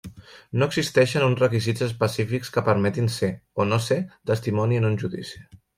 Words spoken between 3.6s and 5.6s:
o no ser testimoni en un judici.